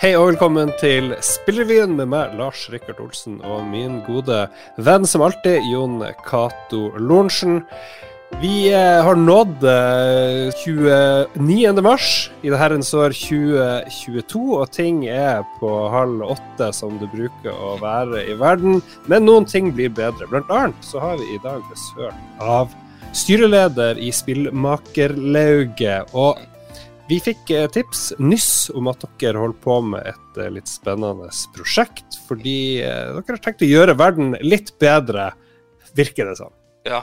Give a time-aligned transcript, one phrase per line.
[0.00, 4.46] Hei og velkommen til Spillrevyen med meg, Lars Rikard Olsen, og min gode
[4.80, 7.58] venn som alltid, Jon Cato Lorentzen.
[8.40, 11.84] Vi eh, har nådd eh, 29.
[11.84, 17.52] mars i det herrens år 2022, og ting er på halv åtte som det bruker
[17.52, 18.80] å være i verden.
[19.04, 20.24] Men noen ting blir bedre.
[20.32, 22.72] Blant annet så har vi i dag besøk av
[23.12, 26.16] styreleder i Spillmakerlauget.
[26.16, 26.40] Og
[27.10, 31.26] vi fikk eh, tips, nyss, om at dere holder på med et eh, litt spennende
[31.56, 32.20] prosjekt.
[32.28, 35.32] Fordi eh, dere har tenkt å gjøre verden litt bedre,
[35.98, 36.54] virker det som.
[36.86, 37.02] Ja,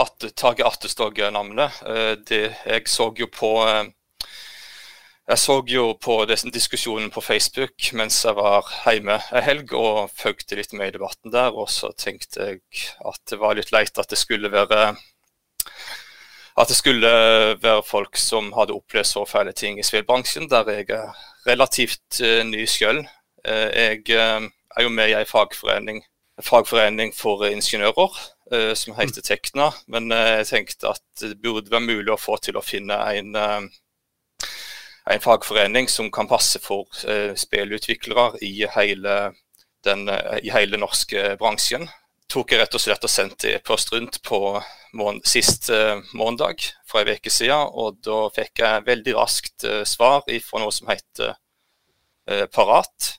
[0.00, 1.82] at, Tage Attestog navnet.
[2.24, 3.50] Det, jeg så jo på
[5.28, 10.56] jeg så jo på diskusjonen på Facebook mens jeg var hjemme en helg og fulgte
[10.58, 11.52] litt med i debatten der.
[11.52, 12.62] Og så tenkte jeg
[13.04, 14.94] at det var litt leit at det skulle være
[16.60, 17.08] at det skulle
[17.62, 21.12] være folk som hadde opplevd så fæle ting i spillbransjen, der jeg er
[21.46, 23.02] relativt uh, ny sjøl.
[23.48, 26.02] Uh, jeg uh, er jo med i ei fagforening,
[26.42, 28.22] fagforening for ingeniører
[28.76, 29.70] som heter Tekna.
[29.88, 33.30] Men jeg tenkte at det burde være mulig å få til å finne en,
[35.08, 36.84] en fagforening som kan passe for
[37.40, 39.14] spillutviklere i hele
[39.88, 40.04] den
[40.42, 41.88] i hele norske bransjen
[42.32, 44.38] tok jeg rett og slett og sendte e-post rundt på
[44.96, 47.72] mån sist uh, måndag for en uke siden.
[47.76, 53.16] Og da fikk jeg veldig raskt uh, svar fra noe som heter uh, Parat.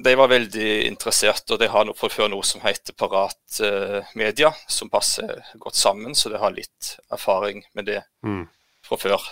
[0.00, 3.58] De var veldig interessert, og de har fra før noe som heter Parat
[4.16, 8.46] Media, som passer godt sammen, så de har litt erfaring med det mm.
[8.88, 9.26] fra før.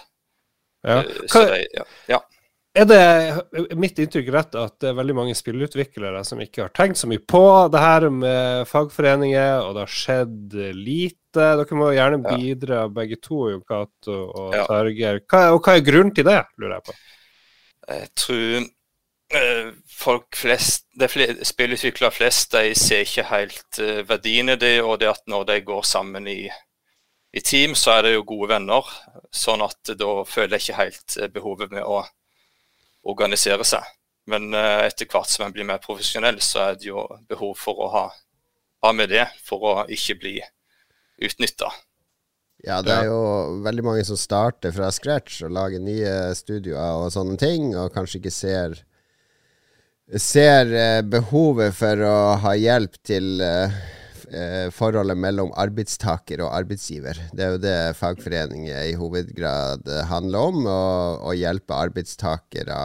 [0.85, 0.99] Ja.
[1.25, 1.87] Hva, de, ja.
[2.13, 2.21] ja.
[2.79, 7.01] Er det mitt inntrykk rett at det er veldig mange spillutviklere som ikke har tenkt
[7.01, 11.17] så mye på det her med fagforeninger, og det har skjedd lite?
[11.35, 12.91] Dere må gjerne bidra ja.
[12.93, 14.67] begge to, Jon Cato og ja.
[14.69, 15.19] Targer.
[15.27, 16.95] Hva, og hva er grunnen til det, lurer jeg på?
[17.89, 18.69] Jeg tror
[19.35, 21.09] uh, folk flest, de
[21.51, 25.59] spillutviklere flest de ser ikke helt verdiene verdien i det, og det at når de
[25.67, 26.45] går sammen i,
[27.35, 28.95] i team, så er det jo gode venner.
[29.35, 32.05] Sånn at da føler jeg ikke helt uh, behovet med å
[33.09, 33.85] organisere seg.
[34.29, 37.85] Men eh, etter hvert som en blir mer profesjonell, så er det jo behov for
[37.87, 38.07] å ha,
[38.85, 40.35] ha med det for å ikke bli
[41.25, 41.71] utnytta.
[42.67, 43.21] Ja, det er jo
[43.63, 48.19] veldig mange som starter fra scratch og lager nye studioer og sånne ting, og kanskje
[48.19, 48.81] ikke ser
[50.17, 53.75] ser eh, behovet for å ha hjelp til uh,
[54.77, 57.17] forholdet mellom arbeidstaker og arbeidsgiver.
[57.33, 62.77] Det er jo det fagforeninger i hovedgrad handler om, å hjelpe arbeidstakere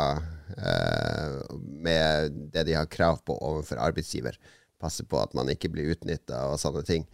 [0.58, 4.38] Eh, med det de har krav på overfor arbeidsgiver.
[4.82, 7.06] Passe på at man ikke blir utnytta og sånne ting.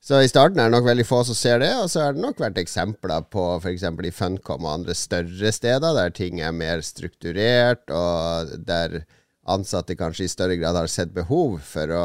[0.00, 2.22] Så i starten er det nok veldig få som ser det, og så har det
[2.22, 3.82] nok vært eksempler på f.eks.
[3.82, 9.00] i Funcom og andre større steder der ting er mer strukturert, og der
[9.48, 12.04] ansatte kanskje i større grad har sett behov for å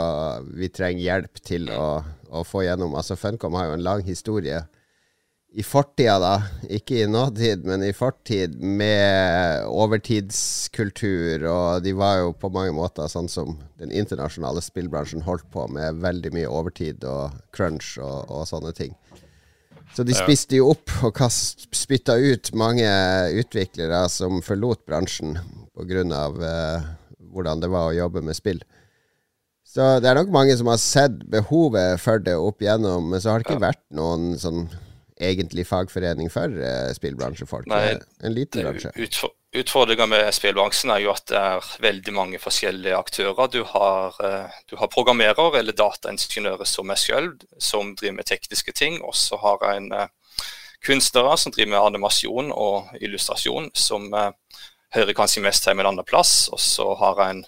[0.58, 4.64] Vi trenger hjelp til å, å få gjennom Altså Funcom har jo en lang historie
[5.54, 6.32] i fortida, da,
[6.74, 13.06] ikke i nåtid, men i fortid, med overtidskultur, og de var jo på mange måter
[13.12, 18.50] sånn som den internasjonale spillbransjen holdt på med, veldig mye overtid og crunch og, og
[18.50, 18.98] sånne ting.
[19.94, 22.90] Så de spiste jo opp og spytta ut mange
[23.38, 25.38] utviklere som forlot bransjen
[25.78, 26.24] pga.
[26.34, 26.88] Uh,
[27.34, 28.64] hvordan det var å jobbe med spill.
[29.74, 33.32] Så det er nok mange som har sett behovet for det opp igjennom, men så
[33.32, 34.68] har det ikke vært noen sånn
[35.24, 37.70] egentlig fagforening for uh, spillbransjefolk.
[37.72, 38.94] Nei, en liten bransje.
[39.08, 43.52] Utfor Utfordringa med spillbransjen er jo at det er veldig mange forskjellige aktører.
[43.54, 48.74] Du har, uh, du har programmerer eller dataingeniører som meg selv, som driver med tekniske
[48.74, 48.98] ting.
[49.06, 50.08] Og så har en uh,
[50.82, 54.10] kunstnere som driver med animasjon og illustrasjon, som
[54.94, 56.48] hører kanskje mest hjemme en annen plass.
[56.54, 57.44] Og så har en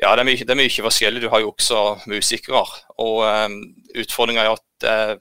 [0.00, 1.20] ja, det er, mye, det er mye forskjellig.
[1.20, 2.62] Du har jo også musikere.
[3.04, 3.58] Og um,
[4.00, 5.12] utfordringa er at det er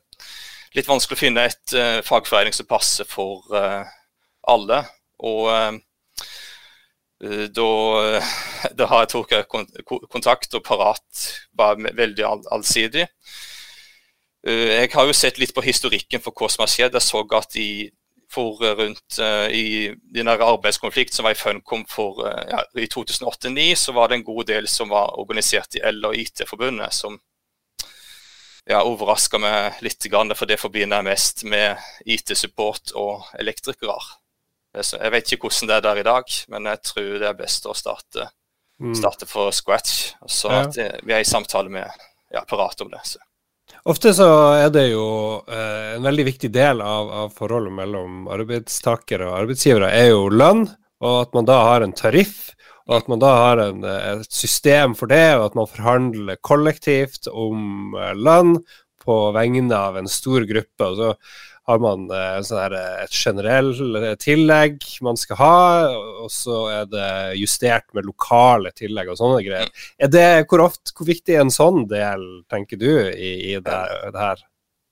[0.78, 3.84] litt vanskelig å finne et uh, fagforening som passer for uh,
[4.48, 4.86] alle.
[5.20, 5.82] Og um,
[7.20, 7.70] da,
[8.80, 9.50] da, har jeg tatt
[10.08, 13.04] kontakt, og Parat var veldig all allsidig.
[14.48, 16.96] Jeg har jo sett litt på historikken for hva som har skjedd.
[16.96, 17.68] Jeg så at de
[18.30, 23.76] for rundt uh, i den arbeidskonflikt som var i Funcom for, uh, ja, i 2008-2009,
[23.76, 27.18] så var det en god del som var organisert i L- og IT-forbundet, som
[28.70, 30.06] ja, overraska meg litt,
[30.36, 33.98] for det forbinder jeg mest med IT-support og elektrikere.
[34.78, 37.66] Jeg vet ikke hvordan det er der i dag, men jeg tror det er best
[37.66, 38.28] å starte,
[38.78, 38.94] mm.
[38.94, 40.14] starte for scratch.
[40.30, 41.90] Så at vi er i samtale med
[42.30, 43.02] ja, Parat om det.
[43.10, 43.18] Så.
[43.90, 45.06] Ofte så er det jo
[45.50, 50.68] eh, en veldig viktig del av, av, forholdet mellom arbeidstakere og arbeidsgivere er jo lønn,
[51.02, 52.52] og at man da har en tariff.
[52.90, 57.30] Og at man da har en, et system for det, og at man forhandler kollektivt
[57.30, 58.56] om lønn
[59.06, 60.86] på vegne av en stor gruppe.
[60.86, 61.12] og så
[61.70, 62.08] har man
[62.46, 62.76] sånn her,
[63.06, 65.60] et generelt tillegg man skal ha,
[66.26, 69.70] og så er det justert med lokale tillegg og sånne greier.
[70.02, 73.80] Er det, hvor, ofte, hvor viktig er en sånn del, tenker du, i, i det,
[74.10, 74.44] det her?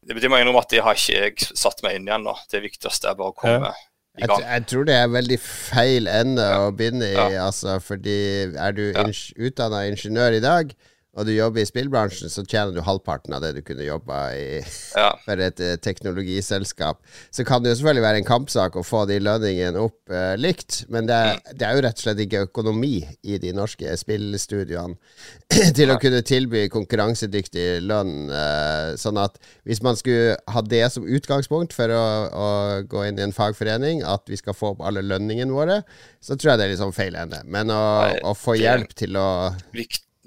[0.07, 2.23] Det betyr meg at det har ikke jeg satt meg inn igjen.
[2.23, 2.35] nå.
[2.51, 3.75] Det viktigste er bare å komme ja.
[4.17, 6.61] Jeg, jeg, tror det er veldig feil ende ja.
[6.65, 7.43] å begynne i, ja.
[7.43, 8.15] altså, fordi
[8.49, 9.03] er du ja.
[9.37, 10.71] utdanna ingeniør i dag,
[11.17, 14.59] og du jobber i spillbransjen, så tjener du halvparten av det du kunne jobba i
[14.61, 15.09] ja.
[15.25, 17.01] for et uh, teknologiselskap.
[17.33, 20.83] Så kan det jo selvfølgelig være en kampsak å få de lønningene opp uh, likt,
[20.93, 24.97] men det er, det er, jo rett og slett ikke økonomi i de norske spillstudioene
[25.77, 28.29] til å kunne tilby konkurransedyktig lønn.
[28.29, 32.47] Uh, sånn at hvis man skulle ha det som utgangspunkt for å, å,
[32.87, 35.81] gå inn i en fagforening, at vi skal få opp alle lønningene våre,
[36.21, 37.41] så tror jeg det er litt sånn feil ende.
[37.49, 37.81] Men å,
[38.21, 39.27] å få hjelp til å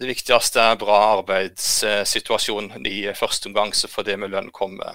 [0.00, 4.94] det viktigste er bra arbeidssituasjon i første omgang, så får det med lønn komme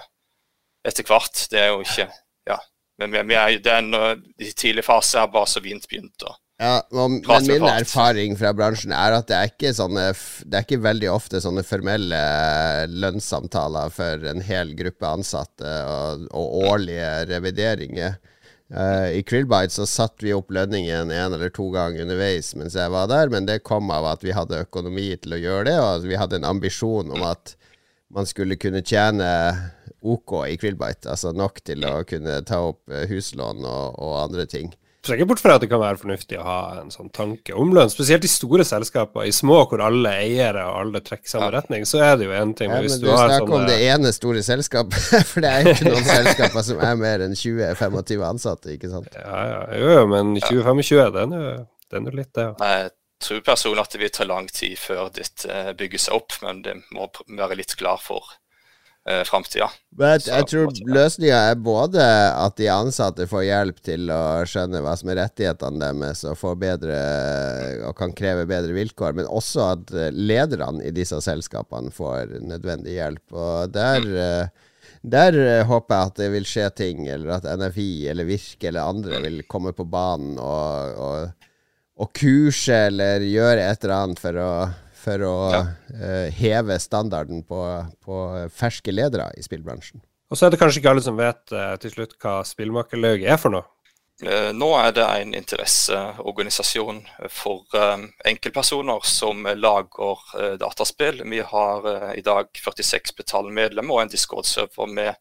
[0.86, 1.46] etter hvert.
[1.52, 2.10] Det er jo ikke
[2.50, 2.58] Ja.
[2.98, 3.92] Men vi, vi er, den,
[4.40, 6.24] i tidlig fase er bare så vidt begynt.
[6.24, 7.20] å ja, men
[7.50, 11.42] min erfaring fra bransjen er at det er ikke sånne Det er ikke veldig ofte
[11.44, 12.20] sånne formelle
[12.88, 18.16] lønnssamtaler for en hel gruppe ansatte og, og årlige revideringer.
[18.74, 22.90] Uh, I Krillbite så satte vi opp lønningen en eller to ganger underveis mens jeg
[22.90, 26.08] var der, men det kom av at vi hadde økonomi til å gjøre det, og
[26.10, 27.54] vi hadde en ambisjon om at
[28.10, 29.28] man skulle kunne tjene
[30.02, 34.48] OK i Krillbite, altså nok til å kunne ta opp eh, huslån og, og andre
[34.50, 34.74] ting
[35.08, 37.74] ser ikke bort fra at det kan være fornuftig å ha en sånn tanke om
[37.76, 39.28] lønn, spesielt i store selskaper.
[39.30, 41.56] I små hvor alle eiere og alle trekker samme ja.
[41.60, 42.72] retning, så er det jo en ting.
[42.72, 43.62] Ja, men hvis du, du snakker sånne...
[43.62, 47.38] om det ene store selskapet, for det er ikke noen selskaper som er mer enn
[47.40, 49.18] 20-25 ansatte, ikke sant?
[49.18, 52.50] Ja, ja, jo, men 20-25, den er jo litt det.
[52.52, 52.72] Ja.
[52.76, 52.94] Jeg
[53.26, 56.80] tror personlig at det vil ta lang tid før dette bygger seg opp, men det
[56.94, 58.36] må være litt klar for
[59.10, 59.70] eh, framtida.
[59.96, 65.12] Jeg, tror løsninga er både at de ansatte får hjelp til å skjønne hva som
[65.14, 67.00] er rettighetene deres og, får bedre,
[67.88, 72.98] og kan kreve bedre vilkår, men også at eh, lederne i disse selskapene får nødvendig
[73.00, 73.26] hjelp.
[73.34, 74.22] Og der mm.
[74.26, 74.64] Eh,
[75.06, 78.90] der uh, håper jeg at det vil skje ting, eller at NFI eller Virke eller
[78.90, 81.52] andre vil komme på banen og, og,
[82.02, 84.50] og kurse eller gjøre et eller annet for å
[85.06, 85.62] for å ja.
[85.94, 87.62] uh, heve standarden på,
[88.04, 90.04] på, ferske ledere i spillbransjen.
[90.32, 93.40] Og så er det kanskje ikke alle som vet uh, til slutt hva Spillmakerlauget er
[93.42, 93.68] for noe?
[94.24, 97.80] Uh, nå er det en interesseorganisasjon for
[98.26, 101.22] enkeltpersoner som lager dataspill.
[101.30, 105.14] Vi har i dag 46 betalende medlemmer og en Discord-server med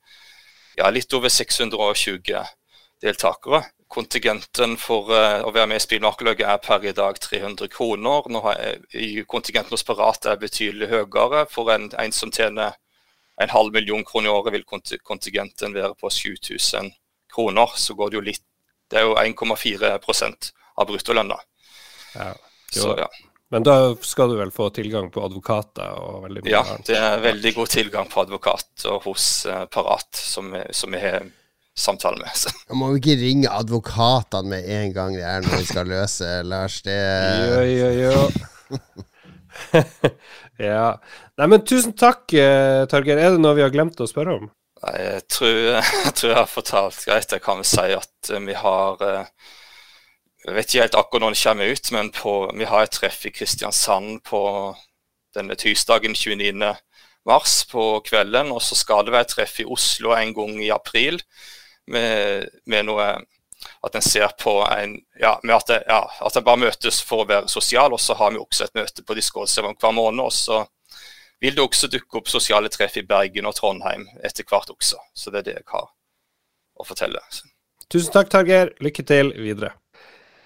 [0.79, 2.39] ja, litt over 620
[3.05, 3.65] deltakere
[3.95, 8.27] kontingenten for uh, å være med i Spillmakerløyet er per i dag 300 kroner.
[8.33, 11.45] Nå har jeg, kontingenten hos Parat er betydelig høyere.
[11.53, 12.75] For en, en, som tjener
[13.43, 16.91] en halv million kroner i året, vil kontingenten være på 7000
[17.35, 17.77] kroner.
[17.79, 18.45] Så går det jo litt
[18.91, 21.39] Det er jo 1,4% av bruttolønna.
[22.15, 22.35] Ja,
[22.99, 23.07] ja.
[23.55, 27.23] Men da skal du vel få tilgang på advokater og veldig mye Ja, det er
[27.23, 31.29] veldig god tilgang på advokater hos uh, Parat, som, som er
[31.75, 32.31] samtale med.
[32.39, 32.53] Så.
[32.69, 36.31] Jeg må jo ikke ringe advokatene med en gang det er noe vi skal løse,
[36.47, 36.81] Lars.
[36.87, 38.75] Det Jo, jo, jo.
[40.71, 40.95] ja.
[41.39, 43.19] Nei, men tusen takk, uh, Torgeir.
[43.19, 44.49] Er det noe vi har glemt å spørre om?
[44.85, 47.37] Nei, jeg tror jeg, tror jeg har fortalt greit.
[47.37, 49.53] Jeg kan vel si at uh, vi har uh,
[50.45, 53.23] Jeg vet ikke helt akkurat når det kommer ut, men på, vi har et treff
[53.27, 54.43] i Kristiansand på
[55.35, 56.53] denne tirsdagen 29.
[57.27, 58.53] mars på kvelden.
[58.55, 61.19] Og så skal det være et treff i Oslo en gang i april
[61.91, 63.09] med, med noe
[63.81, 67.29] at en ser på en ja, at, det, ja, at en bare møtes for å
[67.29, 67.93] være sosial.
[67.93, 70.25] Og så har vi også et møte på Discord-serveren hver måned.
[70.25, 70.65] Og så
[71.41, 75.01] vil det også dukke opp sosiale treff i Bergen og Trondheim etter hvert også.
[75.15, 75.89] Så det er det jeg har
[76.75, 77.23] å fortelle.
[77.93, 78.75] Tusen takk, Targer.
[78.85, 79.75] Lykke til videre.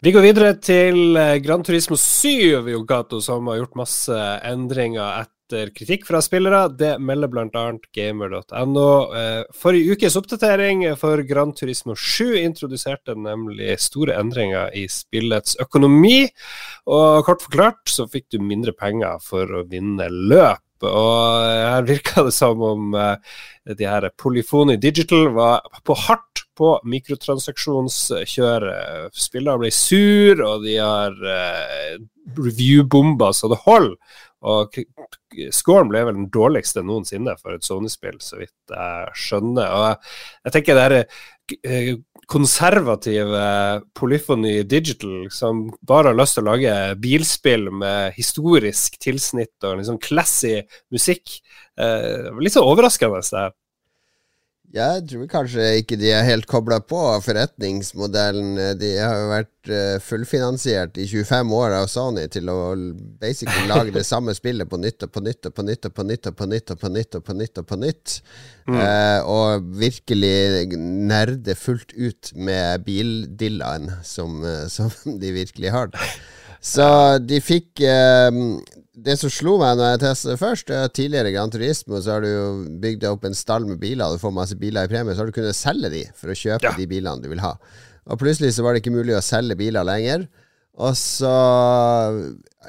[0.04, 5.24] Vi går videre til eh, Gran Turismo 7, Jon Cato, som har gjort masse endringer
[5.24, 6.68] etter etter kritikk fra spillere.
[6.68, 7.72] Det melder bl.a.
[7.94, 9.14] gamer.no.
[9.16, 16.28] Eh, forrige ukes oppdatering for Gran Turismo 7 introduserte nemlig store endringer i spillets økonomi.
[16.86, 20.58] Og kort forklart så fikk du mindre penger for å vinne løp.
[20.84, 23.16] Og her virka det som om uh,
[23.66, 29.14] de her Polyphony Digital var på hardt på mikrotransaksjonskjøret.
[29.14, 31.98] Spillere ble sur, og de har uh,
[32.36, 33.96] review-bomba så det holder.
[34.46, 34.76] Og
[35.54, 39.72] scoren ble vel den dårligste noensinne for et Sony-spill, så vidt jeg skjønner.
[39.74, 40.12] Og
[40.46, 41.90] jeg tenker det er eh,
[42.28, 43.42] konservative
[43.98, 49.98] Polyphony Digital, som bare har lyst til å lage bilspill med historisk tilsnitt og liksom
[50.04, 50.60] classy
[50.94, 51.40] musikk.
[51.80, 53.24] Eh, litt så overraskende.
[53.24, 53.48] det
[54.74, 58.58] jeg tror kanskje ikke de er helt kobla på forretningsmodellen.
[58.76, 62.58] De har jo vært uh, fullfinansiert i 25 år av Sony til å
[63.20, 66.04] basically lage det samme spillet på nytt og på nytt og på nytt og på
[66.10, 67.62] nytt og på nytt og på nytt og på nytt.
[67.62, 68.18] Og på nytt
[68.68, 68.76] mm.
[68.76, 75.96] uh, og virkelig nerde fullt ut med bildillaen som, uh, som de virkelig har.
[76.64, 76.84] Så
[77.22, 77.80] de fikk
[78.98, 82.24] det som slo meg når jeg testet det først, er tidligere Gran Turismo så har
[82.24, 82.48] du jo
[82.82, 85.36] bygd opp en stall med biler, du får masse biler i premie, så har du
[85.36, 86.74] kunnet selge de for å kjøpe ja.
[86.74, 87.54] de bilene du vil ha.
[88.08, 90.26] Og plutselig så var det ikke mulig å selge biler lenger.
[90.78, 91.34] Og så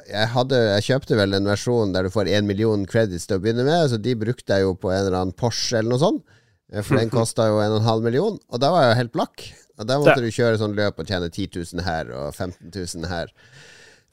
[0.08, 3.42] jeg, hadde, jeg kjøpte vel en versjon der du får én million credits til å
[3.42, 6.38] begynne med, så de brukte jeg jo på en eller annen Porsche eller noe sånt.
[6.72, 9.46] Eh, for den kosta jo 1,5 million, og da var jeg jo helt blakk.
[9.80, 13.08] Og da måtte du kjøre sånn løp og tjene 10 000 her og 15 000
[13.08, 13.30] her.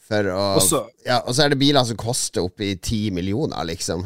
[0.08, 4.06] For å Også, ja, Og så er det biler som koster oppi ti millioner, liksom.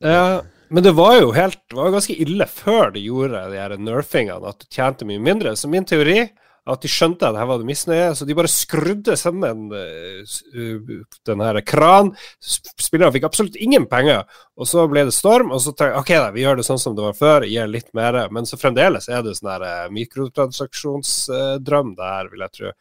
[0.00, 0.42] Ja,
[0.72, 4.48] men det var jo helt Det var ganske ille før de gjorde de her nerfingene,
[4.48, 5.52] at du tjente mye mindre.
[5.56, 6.30] Så min teori
[6.62, 10.92] at de skjønte at her var det misnøye, så de bare skrudde sammen uh,
[11.26, 12.12] den her kran.
[12.38, 14.22] Spillerne fikk absolutt ingen penger,
[14.54, 15.50] og så ble det storm.
[15.50, 17.90] Og så tenkte OK, da, vi gjør det sånn som det var før, gir litt
[17.98, 18.20] mer.
[18.30, 22.72] Men så fremdeles er det sånn her uh, mikrotransaksjonsdrøm der, vil jeg tro,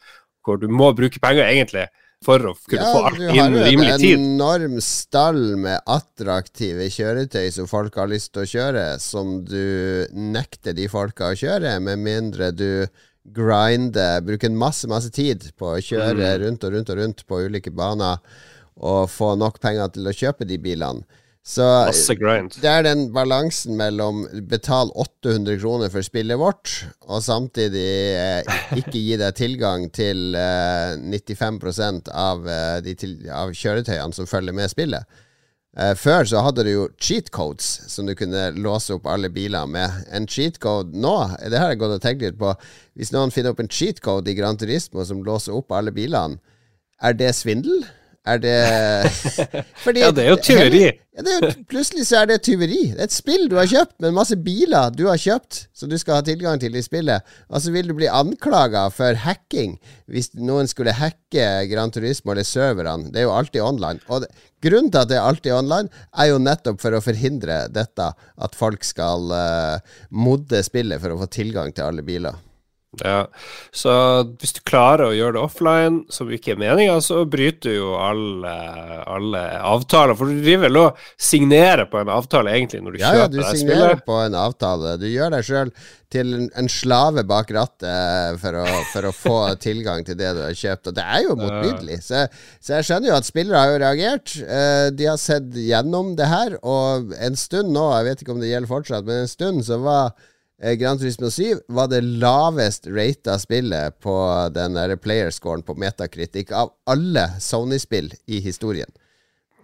[0.46, 1.90] hvor du må bruke penger, egentlig
[2.26, 4.20] for å kunne ja, få alt innen rimelig tid.
[4.20, 8.86] Du har en enorm stall med attraktive kjøretøy som folk har lyst til å kjøre,
[9.02, 12.86] som du nekter de folka å kjøre, med mindre du
[13.24, 16.38] grinder, bruker masse, masse tid på å kjøre mm.
[16.46, 18.22] rundt og rundt og rundt på ulike baner
[18.82, 21.21] og få nok penger til å kjøpe de bilene.
[21.42, 21.66] Så
[22.62, 26.74] det er den balansen mellom betal 800 kroner for spillet vårt,
[27.10, 33.56] og samtidig eh, ikke gi deg tilgang til eh, 95% av, eh, de til, av
[33.58, 35.10] kjøretøyene som følger med spillet.
[35.78, 39.66] Eh, før så hadde du jo cheat codes som du kunne låse opp alle biler
[39.66, 40.04] med.
[40.14, 42.52] En cheat code nå, det har jeg gått og tenkt litt på,
[43.00, 46.38] hvis noen finner opp en cheat code i Gran Turismo som låser opp alle bilene,
[47.02, 47.82] er det svindel?
[48.22, 48.58] Er det
[49.84, 50.84] Fordi, Ja, det er jo tyveri.
[51.18, 52.92] Ja, jo, plutselig så er det tyveri.
[52.94, 55.98] Det er et spill du har kjøpt, med masse biler du har kjøpt, som du
[56.00, 57.26] skal ha tilgang til i spillet.
[57.50, 59.76] Og så vil du bli anklaga for hacking
[60.12, 63.10] hvis noen skulle hacke Gran Turismo eller serverne.
[63.10, 64.04] Det er jo alltid online.
[64.08, 67.66] Og det, grunnen til at det er alltid online, er jo nettopp for å forhindre
[67.74, 72.38] dette, at folk skal uh, modde spillet for å få tilgang til alle biler.
[73.00, 73.30] Ja,
[73.72, 73.92] så
[74.42, 77.94] hvis du klarer å gjøre det offline, som ikke er meninga, så bryter du jo
[77.96, 78.52] alle,
[79.08, 80.18] alle, avtaler.
[80.20, 83.46] For du driver vel og signerer på en avtale, egentlig, når du ja, kjøper deg
[83.46, 83.48] spillet?
[83.48, 84.96] Ja, du signerer på en avtale.
[85.00, 85.72] Du gjør deg sjøl
[86.12, 90.58] til en slave bak rattet for å, for å, få tilgang til det du har
[90.60, 90.90] kjøpt.
[90.92, 92.02] Og det er jo motbydelig.
[92.04, 92.26] Så,
[92.60, 94.36] så, jeg skjønner jo at spillere har jo reagert.
[94.44, 98.44] Eh, de har sett gjennom det her, og en stund nå, jeg vet ikke om
[98.44, 100.31] det gjelder fortsatt, men en stund så var Eh,
[100.62, 104.14] Gran Turismo 7 var det lavest rata spillet på
[104.54, 108.92] den playerscoren på Metacritic av alle Sony-spill i historien.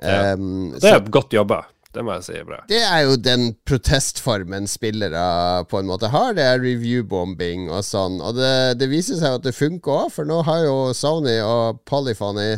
[0.01, 0.34] Ja.
[0.34, 1.63] Um, det er så, godt jobba.
[1.94, 2.60] Det må jeg si bra.
[2.70, 6.36] Det er jo den protestformen spillere på en måte har.
[6.38, 8.20] Det er review-bombing og sånn.
[8.22, 11.80] Og det, det viser seg at det funker òg, for nå har jo Sony og
[11.89, 12.51] Polyphony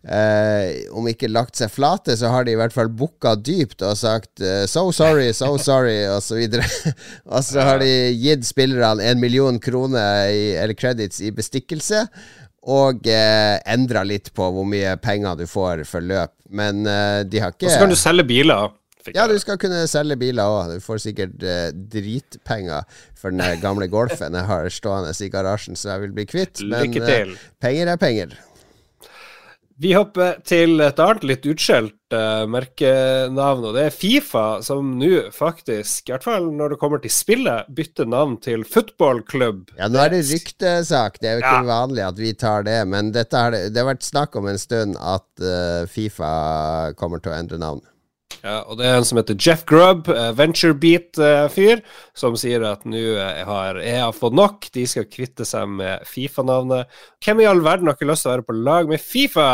[0.00, 3.98] Eh, om ikke lagt seg flate, så har de i hvert fall booka dypt og
[4.00, 6.64] sagt eh, 'so sorry, so sorry', og så videre.
[7.34, 12.06] og så har de gitt spillerne en million kroner i, eller credits i bestikkelse.
[12.70, 16.32] Og eh, endra litt på hvor mye penger du får for løp.
[16.48, 18.72] Men eh, de har ikke Og så kan du selge biler.
[19.14, 20.74] Ja, du skal kunne selge biler òg.
[20.76, 22.84] Du får sikkert eh, dritpenger
[23.16, 26.60] for den gamle Golfen jeg har stående i garasjen, så jeg vil bli kvitt.
[26.68, 28.36] Men eh, penger er penger.
[29.80, 35.30] Vi hopper til et annet litt utskjelt uh, merkenavn, og det er Fifa, som nå
[35.32, 39.70] faktisk, i hvert fall når det kommer til spillet, bytter navn til footballklubb.
[39.78, 41.68] Ja, nå er det ryktesak, det er jo ikke ja.
[41.70, 45.28] vanlig at vi tar det, men har, det har vært snakk om en stund at
[45.40, 46.34] uh, Fifa
[47.00, 47.80] kommer til å endre navn.
[48.40, 51.82] Ja, og det er en som heter Jeff Grubb, uh, venturebeat-fyr,
[52.16, 56.88] som sier at nå uh, har EA fått nok, de skal kvitte seg med Fifa-navnet.
[57.20, 59.48] Hvem i all verden har ikke lyst til å være på lag med Fifa?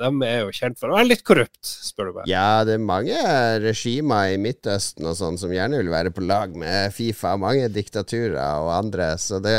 [0.00, 2.30] De er jo kjent for å være litt korrupt, spør du meg.
[2.30, 3.20] Ja, det er mange
[3.62, 7.36] regimer i Midtøsten og sånn som gjerne vil være på lag med Fifa.
[7.38, 9.54] Mange diktaturer og andre, så det,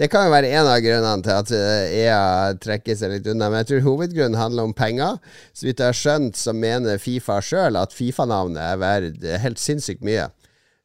[0.00, 3.28] det kan jo være en av grunnene til at EA eh, e trekker seg litt
[3.28, 3.50] unna.
[3.52, 5.20] Men jeg tror hovedgrunnen handler om penger.
[5.52, 10.04] Så vidt jeg har skjønt, så mener Fifa sjøl at Fifa-navnet er verdt helt sinnssykt
[10.06, 10.28] mye.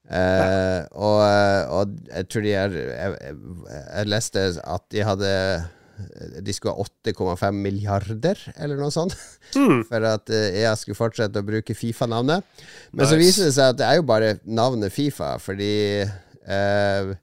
[0.03, 1.22] Eh, og,
[1.72, 3.38] og, jeg tror de er jeg,
[3.72, 5.29] jeg, leste at de hadde
[6.43, 9.15] De skulle ha 8,5 milliarder, eller noe sånt,
[9.55, 9.86] mm.
[9.89, 12.43] for at EA skulle fortsette å bruke Fifa-navnet.
[12.91, 13.12] Men nice.
[13.13, 17.13] så viser det seg at det er jo bare navnet Fifa, fordi eh,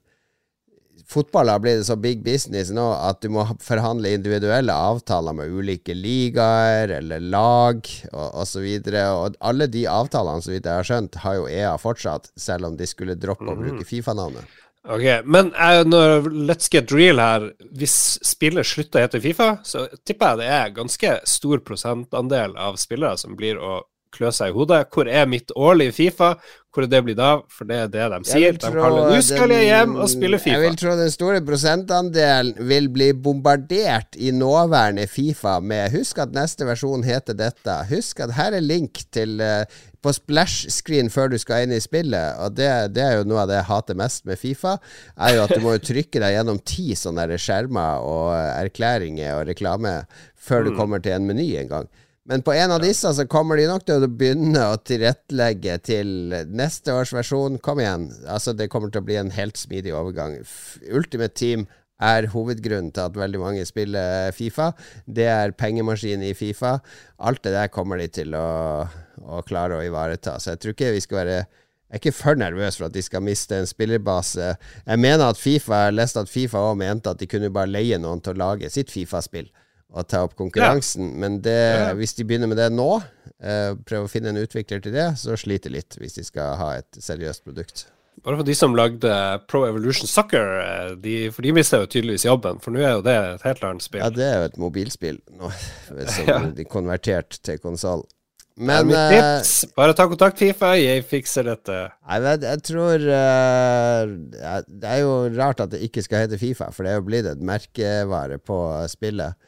[1.11, 5.95] fotball har blitt så big business nå at du må forhandle individuelle avtaler med ulike
[5.97, 8.65] ligaer eller lag og osv.
[8.79, 12.71] Og, og alle de avtalene, så vidt jeg har skjønt, har jo EA fortsatt, selv
[12.71, 14.59] om de skulle droppe å bruke Fifa-navnet.
[14.89, 19.85] Ok, Men uh, når Let's Get Real her, hvis spillet slutter å hete Fifa, så
[20.07, 24.55] tipper jeg det er ganske stor prosentandel av spillere som blir å klø seg i
[24.55, 24.85] hodet.
[24.93, 26.33] Hvor er mitt årlige Fifa?
[26.71, 27.43] Hvor er det blitt av?
[27.51, 28.55] For det er det de sier.
[28.55, 30.55] De kaller 'nå skal jeg hjem og spille Fifa'.
[30.55, 36.31] Jeg vil tro den store prosentandelen vil bli bombardert i nåværende Fifa med 'husk at
[36.31, 37.87] neste versjon heter dette'.
[37.91, 39.65] Husk at her er link til uh,
[40.01, 43.51] på splash-screen før du skal inn i spillet, og det, det, er jo noe av
[43.51, 44.77] det jeg hater mest med Fifa,
[45.17, 49.99] er jo at du må trykke deg gjennom ti sånne skjermer og erklæringer og reklame
[50.41, 50.79] før du mm.
[50.79, 51.91] kommer til en meny en gang.
[52.29, 56.09] Men på en av disse så kommer de nok til å begynne å tilrettelegge til
[56.53, 57.57] neste års versjon.
[57.65, 58.11] Kom igjen.
[58.29, 60.35] Altså, det kommer til å bli en helt smidig overgang.
[60.93, 61.65] Ultimate Team
[62.01, 64.71] er hovedgrunnen til at veldig mange spiller Fifa.
[65.05, 66.75] Det er pengemaskinen i Fifa.
[67.17, 68.45] Alt det der kommer de til å,
[69.21, 70.37] å klare å ivareta.
[70.37, 71.41] Så jeg tror ikke vi skal være
[71.91, 74.53] jeg er ikke for nervøs for at de skal miste en spillerbase.
[74.85, 77.97] Jeg mener at Fifa, jeg leste at Fifa òg mente at de kunne bare leie
[77.99, 79.49] noen til å lage sitt Fifa-spill
[79.91, 81.09] å ta opp konkurransen.
[81.13, 81.21] Ja.
[81.23, 81.93] Men det, ja.
[81.97, 82.89] hvis de begynner med det nå,
[83.43, 86.75] eh, prøve å finne en utvikler til det, så sliter litt hvis de skal ha
[86.79, 87.87] et seriøst produkt.
[88.21, 89.11] Bare for de som lagde
[89.49, 92.61] Pro Evolution Soccer, eh, de, for de mista jo tydeligvis jobben.
[92.61, 94.03] For nå er jo det et helt annet spill.
[94.03, 95.51] Ja, det er jo et mobilspill nå,
[96.15, 96.41] som ja.
[96.55, 98.05] de konverterte til konsoll.
[98.61, 101.77] Men ja, uh, tips, bare ta kontakt Fifa, jeg fikser dette.
[101.87, 104.11] Jeg, vet, jeg tror uh,
[104.67, 107.29] Det er jo rart at det ikke skal hete Fifa, for det er jo blitt
[107.31, 108.59] et merkevare på
[108.91, 109.39] spillet.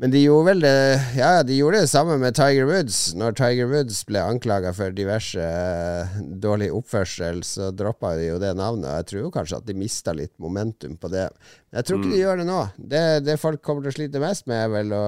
[0.00, 0.76] Men de gjorde vel det
[1.18, 2.98] Ja, de gjorde det samme med Tiger Woods.
[3.20, 8.54] Når Tiger Woods ble anklaga for diverse uh, dårlig oppførsel, så droppa de jo det
[8.56, 8.88] navnet.
[9.02, 11.26] Jeg tror jo kanskje at de mista litt momentum på det.
[11.68, 12.14] Men jeg tror ikke mm.
[12.16, 12.60] de gjør det nå.
[12.94, 15.04] Det, det, folk kommer til å slite mest med, er vel å,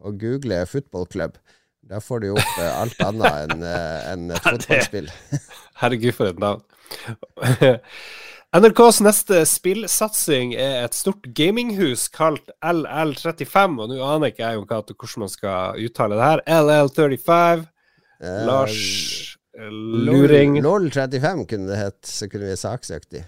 [0.00, 0.64] å google
[1.12, 1.36] club.
[1.86, 5.12] Da får du opp uh, alt annet enn uh, en et fotballspill.
[5.82, 6.64] Herregud, for et navn.
[8.56, 15.24] NRKs neste spillsatsing er et stort gaminghus kalt LL35, og nå aner ikke jeg hvordan
[15.26, 16.42] man skal uttale det her.
[16.62, 17.66] LL35.
[18.16, 18.78] Uh, Lars
[19.60, 19.68] uh,
[20.08, 20.56] Luring.
[20.64, 23.26] LOL35 kunne det hett, så kunne vi saksøkt de.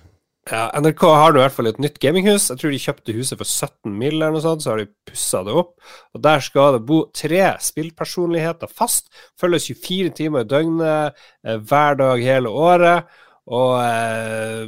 [0.49, 2.49] Ja, NRK har i hvert fall et nytt gaminghus.
[2.49, 4.17] Jeg tror de kjøpte huset for 17 mill.
[4.17, 5.75] eller noe sånt, så har de pussa det opp.
[6.17, 9.13] Og Der skal det bo tre spillpersonligheter fast.
[9.37, 13.05] Følges 24 timer i døgnet, eh, hver dag hele året.
[13.49, 14.67] Og eh,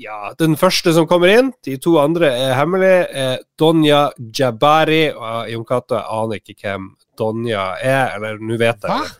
[0.00, 5.10] ja, den første som kommer inn, de to andre er hemmelige, er Donja Jabari.
[5.12, 6.86] Og Jon Cato, jeg aner ikke hvem
[7.18, 9.10] Donja er, eller nå vet jeg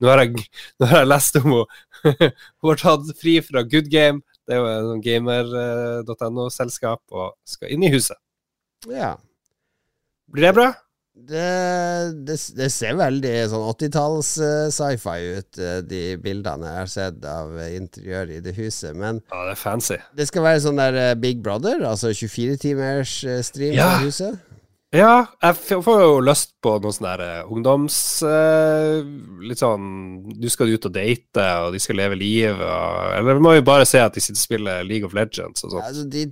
[0.00, 0.48] Nå har jeg, jeg,
[0.80, 1.64] jeg lest om henne.
[2.60, 4.24] Hun har tatt fri fra Good Game.
[4.48, 8.16] Det er jo en sånn gamer.no-selskap, og skal inn i huset.
[8.90, 9.12] Ja.
[10.32, 10.70] Blir det bra?
[11.28, 11.46] Det,
[12.26, 17.52] det, det, ser veldig sånn 80-talls-sci-fi uh, ut, uh, de bildene jeg har sett av
[17.56, 18.96] uh, interiøret i det huset.
[18.96, 19.98] Men ja, det er fancy.
[20.16, 23.92] Det skal være sånn der Big Brother, altså 24 timers stream ja.
[23.94, 24.49] av huset.
[24.90, 27.96] Ja, jeg får jo lyst på noe sånn der eh, ungdoms...
[28.26, 28.98] Eh,
[29.46, 29.84] litt sånn
[30.42, 33.66] Du skal ut og date, og de skal leve liv, og Eller vi må jo
[33.68, 35.84] bare se at de sitter og spiller League of Legends og sånt.
[35.86, 36.24] Altså, de,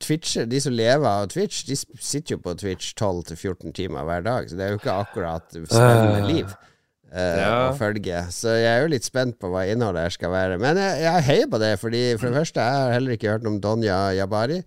[0.00, 4.48] Twitcher, de som lever av Twitch, de sitter jo på Twitch 12-14 timer hver dag,
[4.48, 6.56] så det er jo ikke akkurat spennende uh, liv.
[7.12, 7.52] Uh, ja.
[7.68, 8.24] å følge.
[8.32, 10.56] Så jeg er jo litt spent på hva innholdet her skal være.
[10.62, 13.52] Men jeg, jeg heier på det, fordi for det første, jeg har heller ikke hørt
[13.52, 14.62] om Donja Jabari.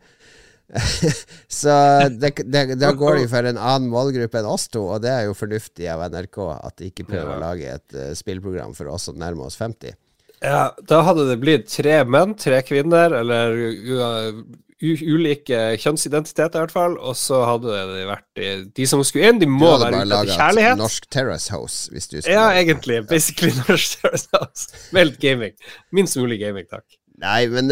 [1.62, 1.74] så
[2.14, 5.26] det, det, da går de for en annen målgruppe enn oss to, og det er
[5.26, 7.38] jo fornuftig av NRK at de ikke prøver ja.
[7.38, 9.98] å lage et uh, spillprogram for oss som nærmer oss 50.
[10.46, 14.44] Ja, da hadde det blitt tre menn, tre kvinner, eller uh,
[14.80, 18.44] ulike kjønnsidentiteter i hvert fall, og så hadde det vært
[18.78, 20.80] De som skulle inn, de må være ute etter kjærlighet.
[20.80, 23.02] Norsk Terrace House, hvis du skulle Ja, egentlig.
[23.10, 24.70] Basically Norsk Terrace House.
[24.96, 25.58] Meldt gaming.
[25.92, 26.86] Minst mulig gaming, takk.
[27.20, 27.68] Nei, men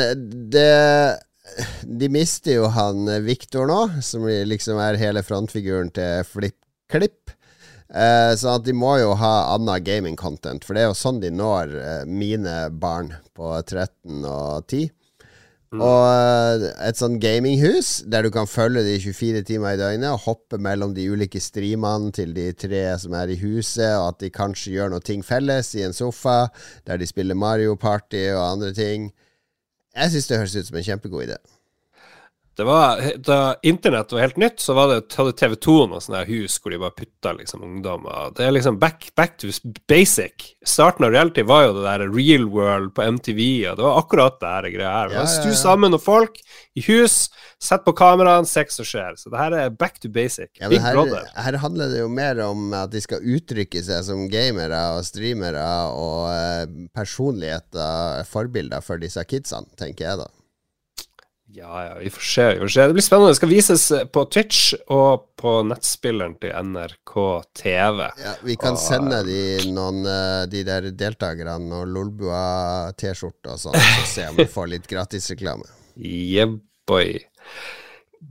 [0.51, 0.67] det
[1.83, 7.31] de mister jo han Viktor Victor nå, som liksom er hele frontfiguren til FlippKlipp.
[7.87, 11.73] Eh, så de må jo ha annet gaming-content, for det er jo sånn de når
[11.79, 14.89] eh, mine barn på 13 og 10.
[15.71, 15.81] Mm.
[15.83, 20.25] Og eh, et sånn gaminghus der du kan følge de 24 timer i døgnet og
[20.25, 24.33] hoppe mellom de ulike streamene til de tre som er i huset, og at de
[24.35, 26.49] kanskje gjør noe ting felles i en sofa
[26.87, 29.09] der de spiller Mario Party og andre ting.
[29.97, 31.37] Jeg syns det høres ut som en kjempegod idé.
[32.57, 36.23] Det var, Da internett var helt nytt, så var det, hadde TV 2 noen sånne
[36.25, 38.31] hus hvor de bare putta liksom, ungdommer.
[38.33, 39.51] Det er liksom back, back, to
[39.85, 40.47] basic.
[40.65, 44.39] Starten av reality var jo det der real world på MTV, og det var akkurat
[44.41, 45.13] det her greia her.
[45.13, 45.35] Ja, ja, ja.
[45.35, 46.39] Stu sammen noen folk
[46.73, 47.27] i hus,
[47.61, 49.21] sett på kameraene, se hva som skjer.
[49.21, 50.49] Så det her er back to basic.
[50.57, 51.29] Ja, Big her, brother.
[51.37, 55.67] Her handler det jo mer om at de skal uttrykke seg som gamere og streamere
[55.93, 60.27] og eh, personligheter, forbilder for disse kidsene, tenker jeg da.
[61.49, 62.53] Ja, ja, vi får se.
[62.53, 62.87] Vi får se.
[62.87, 63.31] Det blir spennende.
[63.31, 67.13] Det skal vises eh, på Twitch og på nettspilleren til NRK
[67.61, 68.01] TV.
[68.19, 69.39] Ja, vi kan og, sende de
[69.71, 74.89] noen eh, de der deltakerne noen Lolbua-T-skjorte og sånn, så se om vi får litt
[74.91, 75.69] gratisreklame.
[75.95, 76.57] Yeah,
[76.89, 77.15] boy.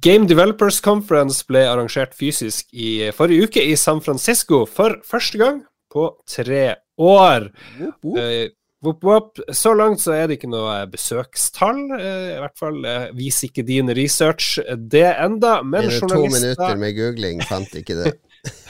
[0.04, 5.64] Game Developers Conference ble arrangert fysisk i forrige uke i San Francisco for første gang
[5.92, 6.66] på tre
[7.00, 7.48] år.
[7.78, 8.20] Whoop, whoop.
[8.20, 8.52] Uh,
[8.86, 9.40] Whoop, wop.
[9.50, 11.80] Så langt så er det ikke noe besøkstall.
[11.98, 15.58] Eh, I hvert fall eh, viser ikke din research det enda.
[15.66, 18.12] Men journalister To minutter med googling fant ikke det.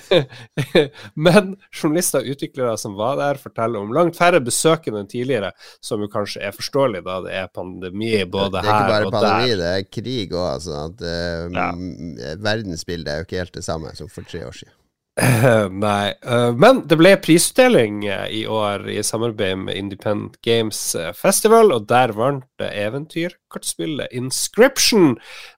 [1.27, 5.53] men journalister og utviklere som var der, forteller om langt færre besøk enn tidligere,
[5.85, 8.73] som jo kanskje er forståelig da det er pandemi både her og der.
[8.73, 10.49] Det er ikke bare pandemi, det er krig òg.
[10.55, 11.69] Altså, uh, ja.
[12.49, 14.77] Verdensbildet er jo ikke helt det samme som for tre år siden.
[15.73, 16.13] Nei.
[16.29, 21.73] Uh, men det ble prisutdeling uh, i år i samarbeid med Independent Games uh, Festival,
[21.73, 25.15] og der vant eventyrkortspillet Inscription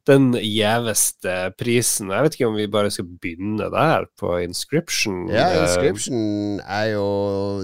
[0.06, 2.12] den gjeveste prisen.
[2.14, 5.26] Jeg vet ikke om vi bare skal begynne der, på Inscription.
[5.34, 7.08] Ja, Inscription er jo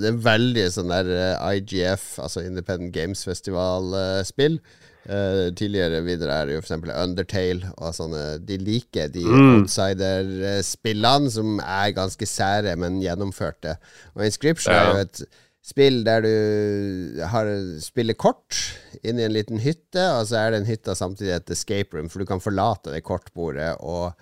[0.03, 1.13] Det er veldig sånn der
[1.55, 4.59] IGF, altså Independent Games Festival-spill.
[5.05, 6.75] Uh, tidligere videre er det jo f.eks.
[6.89, 8.23] Undertale og sånne.
[8.47, 9.49] De liker de mm.
[9.61, 13.77] outsider-spillene som er ganske sære, men gjennomførte.
[14.17, 14.85] Og Inscription ja.
[14.85, 15.25] er jo et
[15.65, 17.49] spill der du har,
[17.81, 18.59] spiller kort
[19.01, 22.21] inn i en liten hytte, og så er den hytta samtidig et escape room, for
[22.21, 24.13] du kan forlate det kortbordet og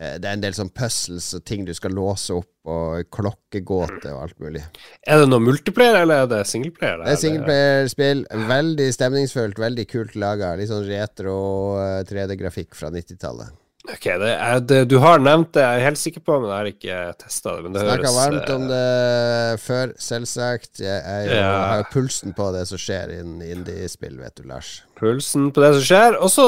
[0.00, 4.22] det er en del sånn puzzles og ting du skal låse opp, og klokkegåte og
[4.22, 4.62] alt mulig.
[5.08, 7.02] Er det noe multiplayer, eller er det singleplayer?
[7.04, 8.22] Det er singleplayerspill.
[8.50, 10.52] Veldig stemningsfullt, veldig kult laga.
[10.60, 11.36] Litt sånn retro
[12.08, 13.56] 3D-grafikk eh, fra 90-tallet.
[13.88, 16.58] Ok, det er, det, Du har nevnt det, jeg er helt sikker på, men jeg
[16.58, 17.62] har ikke testa det.
[17.64, 20.82] Men det Snakka varmt om det før, selvsagt.
[20.82, 24.74] Jeg, jeg, jeg har pulsen på det som skjer innen indiespill, vet du, Lars.
[25.00, 26.18] Pulsen på det som skjer.
[26.20, 26.46] Og så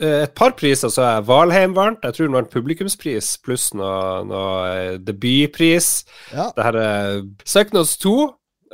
[0.00, 2.00] eh, et par priser, så er Valheim varmt.
[2.06, 5.92] Jeg tror den vant publikumspris pluss noe, noe eh, debutpris.
[6.32, 6.48] Ja.
[6.56, 8.16] Det her er Psychnos 2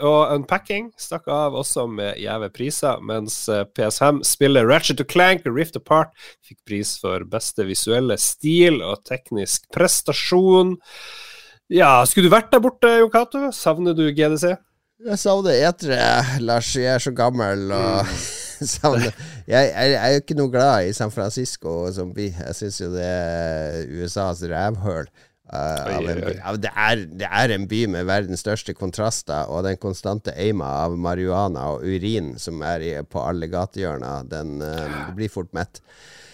[0.02, 5.56] og Unpacking stakk av også med gjeve priser, mens eh, PS5 spiller Ratchet Clank og
[5.56, 6.12] Rift Apart
[6.44, 10.76] fikk pris for beste visuelle stil og teknisk prestasjon.
[11.72, 13.48] Ja, skulle du vært der borte, Jon Cato?
[13.56, 14.52] Savner du GDC?
[15.06, 16.70] Jeg savner etere, Lars.
[16.76, 18.20] Jeg er så gammel og mm.
[18.76, 19.16] savner jeg,
[19.50, 22.30] jeg, jeg, er jo ikke noe glad i San Francisco som by.
[22.32, 25.10] Jeg syns jo det er USAs rævhøl.
[25.46, 26.32] Uh, oi, oi.
[26.58, 30.96] Det, er, det, er, en by med verdens største kontraster, og den konstante eima av
[30.98, 35.78] marihuana og urin som er i, på alle gatehjørner, den uh, blir fort mett.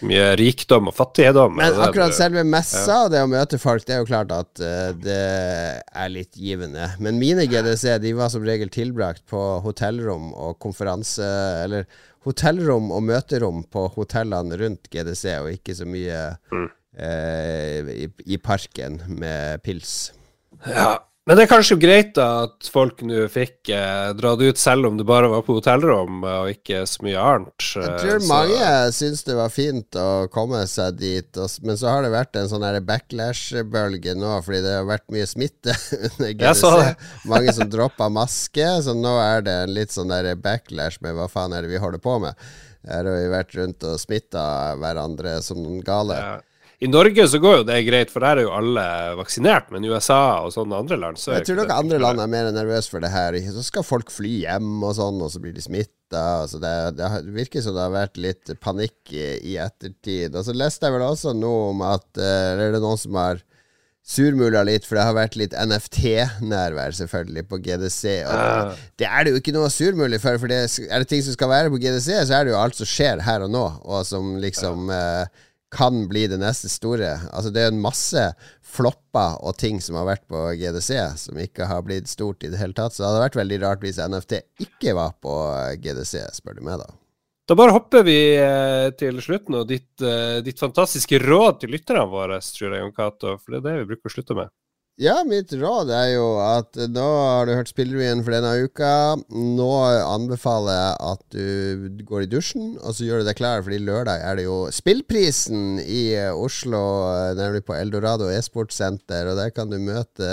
[0.03, 1.53] Mye rikdom og fattigdom.
[1.61, 4.89] Men akkurat selve messa og det å møte folk, det er jo klart at uh,
[4.97, 5.21] det
[5.85, 6.89] er litt givende.
[6.97, 11.29] Men mine GDC de var som regel tilbrakt på hotellrom og konferanse...
[11.63, 11.85] Eller
[12.23, 18.37] hotellrom og møterom på hotellene rundt GDC, og ikke så mye mm eh, i, i,
[18.37, 20.13] parken med pils.
[20.65, 24.89] Ja, men det er kanskje greit da at folk nå fikk eh, dratt ut, selv
[24.89, 27.67] om det bare var på hotellrom og ikke så mye annet.
[27.77, 28.27] Jeg eh, tror så.
[28.27, 28.65] mange
[28.97, 32.51] syns det var fint å komme seg dit, og, men så har det vært en
[32.51, 35.77] sånn backlash-bølge nå, fordi det har vært mye smitte
[36.11, 37.07] under GDC.
[37.31, 41.31] Mange som droppa maske, så nå er det en litt sånn der backlash med hva
[41.31, 42.35] faen er det vi holder på med.
[42.83, 44.43] Her har vi vært rundt og smitta
[44.75, 46.19] hverandre som noen gale.
[46.19, 46.33] Ja.
[46.81, 48.83] I Norge så går jo det greit, for der er jo alle
[49.19, 52.31] vaksinert, men i USA og sånne andre land så Jeg tror nok andre land er
[52.31, 53.37] mer nervøse for det her.
[53.53, 56.23] Så skal folk fly hjem og sånn, og så blir de smitta.
[56.43, 60.35] Altså det, det, virker som det har vært litt panikk i, i ettertid.
[60.35, 63.21] Og så leste jeg vel også noe om at uh, Eller er det noen som
[63.21, 63.43] har
[64.03, 68.01] surmula litt, for det har vært litt NFT-nærvær, selvfølgelig, på GDC.
[68.27, 68.83] Og uh.
[68.99, 71.53] Det er det jo ikke noe surmulig for, for det, er det ting som skal
[71.53, 74.35] være på GDC, så er det jo alt som skjer her og nå, og som
[74.43, 75.23] liksom uh,
[75.73, 77.15] kan bli det neste store.
[77.33, 78.25] Altså Det er en masse
[78.73, 82.61] flopper og ting som har vært på GDC, som ikke har blitt stort i det
[82.61, 82.95] hele tatt.
[82.95, 85.37] Så det hadde vært veldig rart hvis NFT ikke var på
[85.83, 86.89] GDC, spør du meg, da.
[87.43, 92.05] Da bare hopper vi eh, til slutten, og ditt, eh, ditt fantastiske råd til lytterne
[92.07, 93.33] våre, tror jeg, Jon Cato.
[93.41, 94.53] For det er det vi bruker å slutte med.
[95.01, 98.91] Ja, mitt råd er jo at nå har du hørt Spillrevyen for denne uka.
[99.33, 99.69] Nå
[100.05, 104.21] anbefaler jeg at du går i dusjen, og så gjør du deg klar, fordi lørdag
[104.21, 106.83] er det jo Spillprisen i Oslo,
[107.39, 110.29] nemlig på Eldorado e-sportsenter, og der kan du møte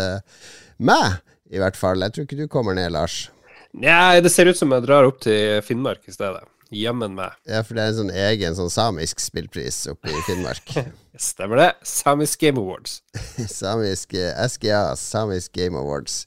[0.77, 2.05] meg, i hvert fall.
[2.05, 3.31] Jeg tror ikke du kommer ned, Lars.
[3.73, 6.45] Nei, det ser ut som jeg drar opp til Finnmark i stedet.
[6.71, 7.35] Jammen meg.
[7.51, 10.71] Ja, for det er en sånn egen sånn samisk spillpris oppe i Finnmark.
[11.31, 11.69] Stemmer det.
[11.83, 13.01] Samisk Game Awards.
[13.51, 16.23] samisk SGA, Samisk Game Awards.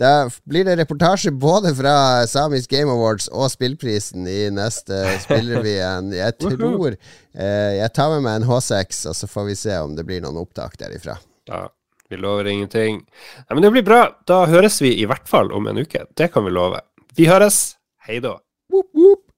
[0.00, 6.08] Da blir det reportasje både fra Samisk Game Awards og spillprisen i neste Spillrevyen.
[6.22, 9.92] Jeg tror eh, Jeg tar med meg en H6, og så får vi se om
[9.98, 11.18] det blir noen opptak derifra.
[11.52, 11.66] Ja,
[12.08, 13.02] vi lover ingenting.
[13.44, 14.06] Nei, men det blir bra.
[14.24, 16.06] Da høres vi i hvert fall om en uke.
[16.16, 16.80] Det kan vi love.
[17.20, 17.76] Vi høres.
[18.08, 18.38] Hei da.
[18.72, 19.28] Woop, whoop.